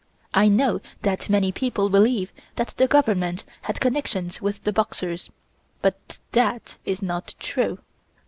I 0.33 0.47
know 0.47 0.81
that 1.03 1.29
many 1.29 1.51
people 1.51 1.87
believe 1.87 2.33
that 2.55 2.73
the 2.77 2.87
Government 2.87 3.43
had 3.61 3.79
connections 3.79 4.41
with 4.41 4.63
the 4.63 4.73
Boxers, 4.73 5.29
but 5.83 6.17
that 6.31 6.79
is 6.85 7.03
not 7.03 7.35
true. 7.39 7.77